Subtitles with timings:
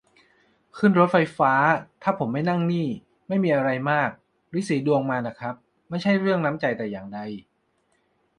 [0.77, 1.53] ขึ้นรถไฟฟ้า
[2.03, 2.87] ถ้าผมไม่นั่งนี่
[3.27, 4.09] ไม่มีอะไรมาก
[4.53, 5.55] ริดสีดวงมาน่ะครับ
[5.89, 7.19] ไม่ใช่เรื่องน้ำใจแต่อย่างใด